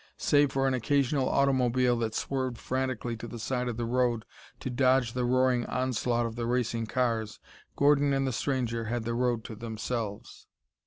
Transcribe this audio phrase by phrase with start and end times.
[0.17, 4.25] Save for an occasional automobile that swerved frantically to the side of the road
[4.59, 7.39] to dodge the roaring onslaught of the racing cars,
[7.75, 10.47] Gordon and the stranger had the road to themselves.